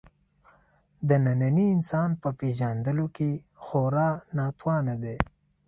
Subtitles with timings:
[1.07, 3.31] د ننني انسان په پېژندلو کې
[3.63, 5.17] خورا ناتوانه دی.